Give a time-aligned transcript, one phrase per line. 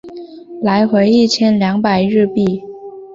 [0.63, 2.63] 来回一千两百日币